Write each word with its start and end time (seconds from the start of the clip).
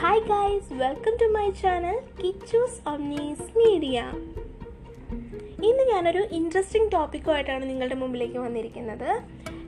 Hi 0.00 0.20
guys 0.28 0.74
welcome 0.80 1.14
to 1.20 1.26
my 1.36 1.44
channel 1.60 1.96
Kichus 2.18 2.76
Omnis 2.90 3.46
Media 3.60 3.96
ഇന്ന് 5.68 5.84
ഞാനൊരു 5.90 6.20
interesting 6.38 6.90
ടോപ്പിക്കുമായിട്ടാണ് 6.94 7.64
നിങ്ങളുടെ 7.70 7.96
മുമ്പിലേക്ക് 8.02 8.38
വന്നിരിക്കുന്നത്. 8.44 9.08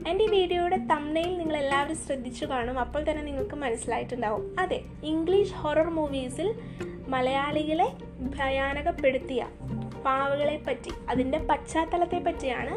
എന്റെ 0.09 0.25
ഈ 0.27 0.29
വീഡിയോയുടെ 0.35 0.77
തമ്മനയിൽ 0.91 1.33
നിങ്ങൾ 1.39 1.55
എല്ലാവരും 1.63 1.97
ശ്രദ്ധിച്ചു 2.03 2.45
കാണും 2.51 2.77
അപ്പോൾ 2.83 3.01
തന്നെ 3.07 3.23
നിങ്ങൾക്ക് 3.29 3.57
മനസ്സിലായിട്ടുണ്ടാവും. 3.63 4.45
അതെ 4.63 4.79
ഇംഗ്ലീഷ് 5.11 5.57
ഹൊറർ 5.63 5.89
മൂവീസിൽ 5.97 6.49
മലയാളികളെ 7.15 7.89
ഭയാനകപ്പെടുത്തിയ 8.37 9.41
പാവകളെ 10.07 10.57
പറ്റി 10.69 10.93
അതിന്റെ 11.13 11.41
പശ്ചാത്തലത്തെ 11.51 12.21
പറ്റിയാണ് 12.29 12.75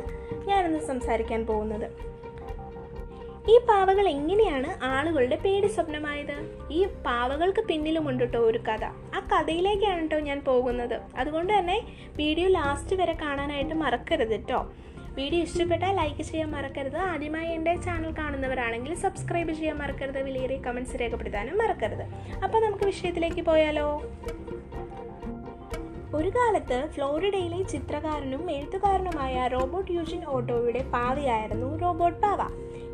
ഞാനിന്ന് 0.51 0.83
സംസാരിക്കാൻ 0.91 1.43
പോകുന്നത്. 1.53 1.89
ഈ 3.53 3.55
പാവകൾ 3.69 4.09
എങ്ങനെയാണ് 4.09 4.85
ആളുകളുടെ 4.85 5.37
പേടി 5.37 5.67
സ്വപ്നമായത്? 5.67 6.37
ഈ 6.71 6.87
പാവകൾക്ക് 7.07 7.61
പിന്നിലുമുണ്ട് 7.61 8.25
കേട്ടോ 8.25 8.41
ഒരു 8.51 8.59
കഥ. 8.59 8.85
ആ 9.17 9.21
കഥയിലേക്കാണ് 9.33 10.01
കേട്ടോ 10.01 10.19
ഞാൻ 10.19 10.39
പോകുന്നത്. 10.47 10.97
അതുകൊണ്ട് 11.17 11.53
തന്നെ 11.59 11.77
വീഡിയോ 12.17 12.49
ലാസ്റ്റ് 12.49 12.97
വരെ 12.97 13.15
കാണാനായിട്ട് 13.23 13.75
മറക്കരുത് 13.75 14.31
കേട്ടോ 14.31 14.61
വീഡിയോ 15.19 15.43
ഇഷ്ടപ്പെട്ടാൽ 15.43 15.93
ലൈക്ക് 15.97 16.23
ചെയ്യാൻ 16.23 16.51
മറക്കരുത്. 16.51 16.97
ആദ്യമായി 16.97 17.49
എന്റെ 17.49 17.75
ചാനൽ 17.77 18.13
കാണുന്നവരാണെങ്കിൽ 18.19 18.95
സബ്സ്ക്രൈബ് 18.95 19.53
ചെയ്യാൻ 19.53 19.77
മറക്കരുത്. 19.79 20.23
വിലയേറിയ 20.23 20.57
കമൻസ് 20.57 20.97
രേഖപ്പെടുത്താനും 21.03 21.59
മറക്കരുത്. 21.59 22.05
അപ്പോൾ 22.45 22.59
നമുക്ക് 22.67 22.85
വിഷയത്തിലേക്ക് 22.85 23.45
പോയാലോ? 23.51 23.89
ഒരു 26.15 26.29
കാലത്ത് 26.29 26.77
ഫ്ലോറിഡയിലെ 26.95 27.61
ചിത്രകാരനും 27.63 28.51
എഴുത്തുകാരനുമായ 28.57 29.47
റോബോട്ട് 29.55 29.93
യൂജിൻ 29.93 30.21
ഓട്ടോയുടെ 30.35 30.83
പാവയായിരുന്നു 30.93 31.81
റോബോട്ട് 31.81 32.21
പാവ. 32.27 32.43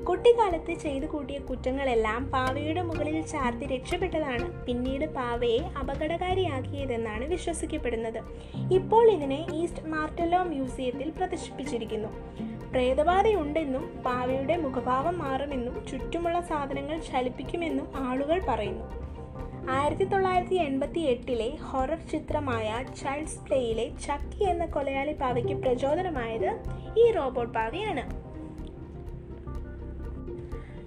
കുട്ടിക്കാലത്ത് 0.09 0.73
ചെയ്തു 0.73 1.07
കൂട്ടിയ 1.07 1.39
കുറ്റങ്ങളെല്ലാം 1.39 2.31
പാവയുടെ 2.31 2.83
മുകളിൽ 2.83 3.27
ചാർത്തി 3.27 3.67
രക്ഷപ്പെട്ടതാണ് 3.67 4.67
പിന്നീട് 4.67 5.07
പാവയെ 5.07 5.59
അപകടകാരിയാക്കിയതെന്നാണ് 5.79 7.25
വിശ്വസിക്കപ്പെടുന്നത്. 7.25 8.21
ഇപ്പോൾ 8.73 9.11
ഇതിനെ 9.11 9.47
ഈസ്റ്റ് 9.55 9.87
മാർട്ടലോ 9.87 10.43
മ്യൂസിയത്തിൽ 10.43 11.11
പ്രദർശിപ്പിച്ചിരിക്കുന്നു. 11.11 12.09
പ്രേതബാധയുണ്ടെന്നും 12.73 14.03
പാവയുടെ 14.07 14.57
മുഖഭാവം 14.57 15.19
മാറുമെന്നും 15.19 15.87
ചുറ്റുമുള്ള 15.87 16.41
സാധനങ്ങൾ 16.41 16.99
ചലിപ്പിക്കുമെന്നും 16.99 17.89
ആളുകൾ 17.97 18.41
പറയുന്നു. 18.49 19.11
ആയിരത്തി 19.71 20.05
തൊള്ളായിരത്തി 20.05 20.55
എൺപത്തി 20.55 21.01
എട്ടിലെ 21.01 21.51
ഹൊറർ 21.57 21.99
ചിത്രമായ 22.13 22.85
ചൈൽഡ്സ് 23.03 23.41
പ്ലേയിലെ 23.47 23.89
ചക്കി 24.07 24.45
എന്ന 24.45 24.67
കൊലയാളി 24.67 25.13
പാവയ്ക്ക് 25.13 25.53
പ്രചോദനമായത് 25.53 26.51
ഈ 26.99 27.11
റോബോട്ട് 27.11 27.55
പാവയാണ്. 27.55 28.30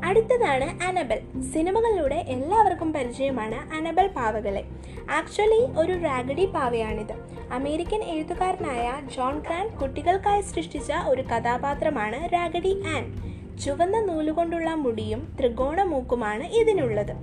അടുത്തതാണ് 0.03 0.83
അനബൽ. 0.83 1.19
സിനിമകളിലൂടെ 1.53 2.15
എല്ലാവർക്കും 2.15 2.93
പരിചയമാണ് 2.93 3.75
അനബൽ 3.75 4.07
പാവകളെ. 4.07 4.63
ആക്ച്വലി 5.11 5.61
ഒരു 5.79 5.93
റാഗഡി 6.03 6.45
പാവയാണിത്. 6.45 7.13
അമേരിക്കൻ 7.51 8.03
എഴുത്തുകാരനായ 8.03 9.01
ജോൺ 9.17 9.39
ഗ്രാൻഡ് 9.39 9.71
കുട്ടികൾക്കായി 9.71 10.41
സൃഷ്ടിച്ച 10.41 10.91
ഒരു 11.07 11.21
കഥാപാത്രമാണ് 11.21 12.33
റാഗഡി 12.33 12.83
ആൻ. 12.95 13.03
ചുവന്ന 13.59 13.99
നൂലുകൊണ്ടുള്ള 13.99 14.69
മുടിയും 14.73 15.37
ത്രികോണ 15.39 15.83
മൂക്കുമാണ് 15.83 16.43
ഇതിനുള്ളത്. 16.43 17.15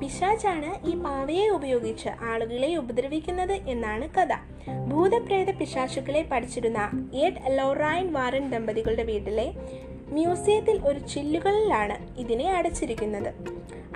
പിശാചാണ് 0.00 0.88
ഈ 0.88 0.94
പാവയെ 0.94 1.48
ഉപയോഗിച്ച് 1.48 2.08
ആളുകളെ 2.24 2.74
ഉപദ്രവിക്കുന്നത് 2.74 3.52
എന്നാണ് 3.52 4.08
കഥ. 4.08 4.34
ഭൂതപ്രേത 4.88 5.50
പിശാചുക്കളെ 5.50 6.22
പഠിച്ചിരുന്ന 6.32 7.08
എഡ് 7.14 7.58
ലോറൈൻ 7.58 8.12
വാറൻ 8.12 8.50
ദമ്പതികളുടെ 8.50 9.02
വീട്ടിലെ 9.02 9.46
മ്യൂസിയത്തിൽ 10.12 10.80
ഒരു 10.84 10.98
ചില്ലുകളിലാണ് 10.98 12.18
ഇതിനെ 12.18 12.52
അടച്ചിരിക്കുന്നത്. 12.52 13.34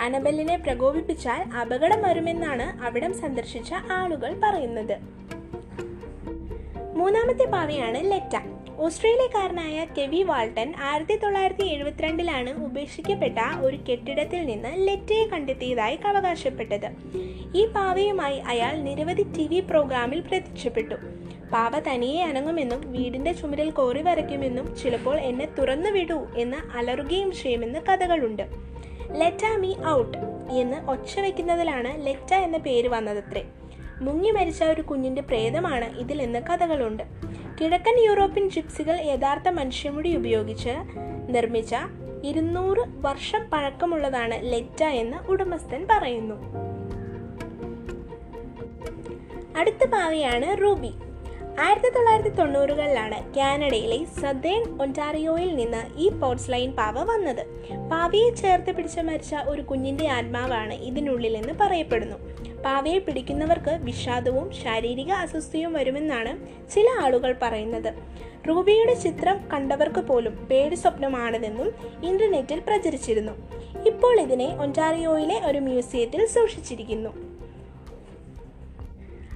അനബലിനെ 0.01 0.57
പ്രകോപിപ്പിച്ചാൽ 0.57 1.43
അപകടം 1.61 2.03
വരുമെന്നാണ് 2.03 2.85
അവിടം 2.85 3.15
സന്ദർശിച്ച 3.15 3.75
ആളുകൾ 3.93 4.41
പറയുന്നത്. 4.45 4.97
മൂന്നാമത്തെ 6.95 7.45
പാവയാണ് 7.45 8.11
ലെറ്റ. 8.11 8.41
ഓസ്ട്രേലിയക്കാരനായ 8.79 9.87
കെവി 9.99 10.23
വാൾട്ടൺ 10.23 10.75
ആയിരത്തി 10.83 11.17
തൊള്ളായിരത്തി 11.17 11.63
എഴുപത്തിരണ്ടിലാണ് 11.63 12.65
ഉപേക്ഷിക്കപ്പെട്ട 12.65 13.39
ഒരു 13.61 13.79
കെട്ടിടത്തിൽ 13.91 14.47
നിന്ന് 14.47 14.69
ലെറ്റയെ 14.75 15.27
കണ്ടെത്തിയതായി 15.27 15.99
അവകാശപ്പെട്ടത്. 16.07 16.91
ഈ 17.55 17.67
പാവയുമായി 17.67 18.39
അയാൾ 18.39 18.77
നിരവധി 18.77 19.23
ടി 19.23 19.47
വി 19.47 19.61
പ്രോഗ്രാമിൽ 19.61 20.21
പ്രത്യക്ഷപ്പെട്ടു. 20.21 20.95
പാവ 21.53 21.79
തനിയെ 21.79 22.25
അനങ്ങുമെന്നും 22.25 22.93
വീടിന്റെ 22.93 23.33
ചുമരിൽ 23.33 23.71
കോറി 23.71 24.03
വരയ്ക്കുമെന്നും 24.03 24.77
ചിലപ്പോൾ 24.77 25.21
എന്നെ 25.21 25.49
തുറന്നു 25.59 25.91
വിടൂ 25.91 26.27
എന്ന് 26.37 26.57
അലറുകയും 26.77 27.33
ചെയ്യുമെന്ന് 27.33 27.79
കഥകളുണ്ട്. 27.79 28.43
ലെറ്റ 29.11 29.47
മീ 29.57 29.75
ഔട്ട് 29.87 30.19
എന്ന് 30.51 30.91
ഒച്ച 30.91 31.21
വയ്ക്കുന്നതിലാണ് 31.21 32.07
ലെറ്റ 32.07 32.35
എന്ന 32.35 32.59
പേര് 32.59 32.89
വന്നതത്രേ. 32.89 33.45
മുങ്ങി 34.01 34.31
മരിച്ച 34.31 34.63
ഒരു 34.63 34.83
കുഞ്ഞിന്റെ 34.83 35.23
പ്രേതമാണ് 35.23 35.99
ഇതിലെന്ന് 35.99 36.39
കഥകളുണ്ട്. 36.39 37.03
കിഴക്കൻ 37.61 38.05
യൂറോപ്യൻ 38.05 38.51
ജിപ്സികൾ 38.51 39.01
യഥാർത്ഥ 39.01 39.49
മനുഷ്യമുടി 39.49 40.17
ഉപയോഗിച്ച് 40.17 40.71
നിർമ്മിച്ച 41.29 41.75
ഇരുന്നൂറ് 42.25 42.79
വർഷം 42.87 43.51
പഴക്കമുള്ളതാണ് 43.51 44.53
ലെറ്റ 44.53 44.85
എന്ന് 44.85 45.17
ഉടമസ്ഥൻ 45.17 45.87
പറയുന്നു. 45.91 46.35
അടുത്ത 49.59 49.91
പാവയാണ് 49.91 50.63
റൂബി. 50.63 50.91
ആയിരത്തി 51.59 51.89
തൊള്ളായിരത്തി 51.89 52.37
തൊണ്ണൂറുകളിലാണ് 52.37 53.35
കാനഡയിലെ 53.35 54.05
സദേൺ 54.21 54.83
ഒന്റാറിയോയിൽ 54.83 55.57
നിന്ന് 55.57 55.99
ഈ 55.99 56.09
പോർട്സ്ലൈൻ 56.09 56.73
പാവ 56.73 57.03
വന്നത്. 57.03 57.47
പാവയെ 57.91 58.31
ചേർത്ത് 58.31 58.77
പിടിച്ച് 58.77 59.01
മരിച്ച 59.01 59.35
ഒരു 59.35 59.63
കുഞ്ഞിന്റെ 59.63 60.07
ആത്മാവാണ് 60.09 60.75
ഇതിനുള്ളിലെന്ന് 60.75 61.53
പറയപ്പെടുന്നു. 61.61 62.17
പാവയെ 62.65 62.99
പിടിക്കുന്നവർക്ക് 62.99 63.71
വിഷാദവും 63.71 64.51
ശാരീരിക 64.53 65.11
അസ്വസ്ഥയും 65.11 65.73
വരുമെന്നാണ് 65.73 66.33
ചില 66.71 66.87
ആളുകൾ 67.01 67.35
പറയുന്നത്. 67.43 67.95
റൂബിയുടെ 68.49 68.95
ചിത്രം 68.95 69.41
കണ്ടവർക്ക് 69.53 70.01
പോലും 70.01 70.49
പേടി 70.51 70.75
സ്വപ്നമാണിതെന്നും 70.75 71.71
ഇന്റർനെറ്റിൽ 72.03 72.61
പ്രചരിച്ചിരുന്നു. 72.61 73.33
ഇപ്പോൾ 73.87 74.21
ഇതിനെ 74.21 74.57
ഒന്റാറിയോയിലെ 74.61 75.41
ഒരു 75.47 75.59
മ്യൂസിയത്തിൽ 75.59 76.27
സൂക്ഷിച്ചിരിക്കുന്നു. 76.27 77.32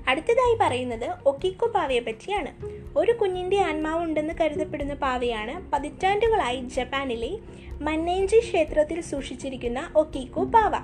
അടുത്തതായി 0.09 0.56
പറയുന്നത് 0.61 1.09
ഒക്കിക്കോ 1.27 1.67
പാവയെ 1.67 2.00
പറ്റിയാണ്. 2.00 2.50
ഒരു 2.99 3.12
കുഞ്ഞിന്റെ 3.12 3.59
ആത്മാവുണ്ടെന്ന് 3.61 4.34
കരുതപ്പെടുന്ന 4.41 4.94
പാവയാണ് 4.94 5.71
പതിറ്റാണ്ടുകളായി 5.72 6.61
ജപ്പാനിലെ 6.77 7.33
മന്നേഞ്ചി 7.81 8.41
ക്ഷേത്രത്തിൽ 8.41 9.00
സൂക്ഷിച്ചിരിക്കുന്ന 9.00 9.89
ഒക്കിക്കോ 9.97 10.45
പാവ. 10.45 10.75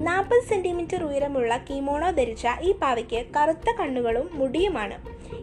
നാൽപ്പത് 0.00 0.48
സെന്റിമീറ്റർ 0.48 1.04
ഉയരമുള്ള 1.04 1.56
കീമോണോ 1.70 2.10
ധരിച്ച 2.10 2.46
ഈ 2.62 2.72
പാവയ്ക്ക് 2.72 3.26
കറുത്ത 3.36 3.70
കണ്ണുകളും 3.80 4.30
മുടിയുമാണ്. 4.32 4.96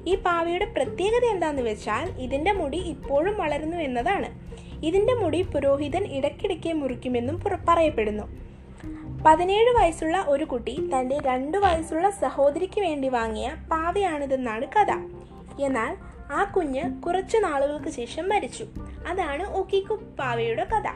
ഈ 0.07 0.15
പാവയുടെ 0.15 0.65
പ്രത്യേകത 0.65 1.25
എന്താണെന്ന് 1.25 1.61
വെച്ചാൽ 1.61 2.19
ഇതിന്റെ 2.19 2.51
മുടി 2.51 2.77
ഇപ്പോഴും 2.77 3.37
വളരുന്നു 3.37 3.77
എന്നതാണ്. 3.77 4.29
ഇതിന്റെ 4.85 5.13
മുടി 5.13 5.41
പുരോഹിതൻ 5.41 6.03
ഇടയ്ക്കിടയ്ക്ക് 6.17 6.73
മുറിക്കുമെന്നും 6.73 7.39
പറയപ്പെടുന്നു. 7.69 8.48
പതിനേഴ് 9.25 9.69
വയസ്സുള്ള 9.69 10.25
ഒരു 10.27 10.43
കുട്ടി 10.43 10.89
തന്റെ 10.95 11.17
രണ്ടു 11.25 11.57
വയസ്സുള്ള 11.57 12.09
സഹോദരിക്ക് 12.09 12.81
വേണ്ടി 12.81 13.09
വാങ്ങിയ 13.09 13.55
പാവയാണിതെന്നാണ് 13.71 14.65
കഥ. 14.65 14.91
എന്നാൽ 15.61 15.97
ആ 16.31 16.43
കുഞ്ഞ് 16.43 17.01
കുറച്ചു 17.01 17.37
നാളുകൾക്ക് 17.37 17.89
ശേഷം 17.89 18.29
മരിച്ചു. 18.29 18.65
അതാണ് 19.07 19.53
ഒക്കിക്കു 19.53 19.93
പാവയുടെ 20.19 20.63
കഥ. 20.63 20.87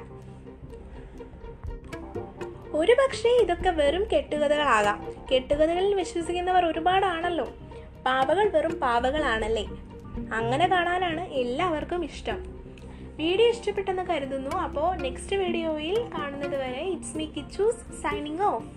ഒരു 2.71 2.91
പക്ഷേ 2.91 3.29
ഇതൊക്കെ 3.29 3.69
വെറും 3.69 4.03
കെട്ടുകഥകളാകാം. 4.03 5.05
കെട്ടുകഥകളിൽ 5.33 5.95
വിശ്വസിക്കുന്നവർ 5.95 6.65
ഒരുപാടാണല്ലോ. 6.65 7.47
പാവകൾ 8.05 8.49
വെറും 8.49 8.79
പാവകളാണല്ലേ? 8.79 9.65
അങ്ങനെ 10.33 10.67
കാണാനാണ് 10.67 11.21
എല്ലാവർക്കും 11.21 12.03
ഇഷ്ടം. 12.03 12.62
വീഡിയോ 13.21 13.47
ഇഷ്ടപ്പെട്ടെന്ന് 13.53 14.03
കരുതുന്നു. 14.11 14.53
അപ്പോൾ 14.65 14.87
നെക്സ്റ്റ് 15.05 15.35
വീഡിയോയിൽ 15.41 15.97
കാണുന്നത് 16.15 16.55
വരെ 16.63 16.83
it's 16.93 17.17
me 17.17 17.25
Kichus 17.35 17.83
signing 18.03 18.45
off 18.51 18.69